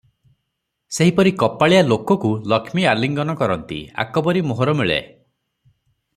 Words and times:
ସେହିପରି 0.95 1.33
କପାଳିଆ 1.43 1.81
ଲୋକକୁ 1.89 2.31
ଲକ୍ଷ୍ମୀ 2.53 2.87
ଆଲିଙ୍ଗନ 2.95 3.37
କରନ୍ତି, 3.43 3.79
ଆକବରୀ 4.05 4.45
ମୋହର 4.49 4.77
ମିଳେ। 4.81 4.99